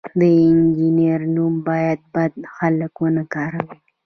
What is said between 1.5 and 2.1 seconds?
باید